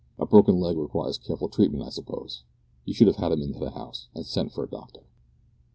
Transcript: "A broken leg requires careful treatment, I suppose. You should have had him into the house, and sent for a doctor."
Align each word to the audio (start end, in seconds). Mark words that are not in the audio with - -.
"A 0.17 0.25
broken 0.25 0.59
leg 0.59 0.77
requires 0.79 1.19
careful 1.19 1.47
treatment, 1.47 1.83
I 1.83 1.89
suppose. 1.91 2.41
You 2.85 2.93
should 2.95 3.05
have 3.05 3.17
had 3.17 3.31
him 3.33 3.43
into 3.43 3.59
the 3.59 3.69
house, 3.69 4.07
and 4.15 4.25
sent 4.25 4.51
for 4.51 4.63
a 4.63 4.67
doctor." 4.67 5.01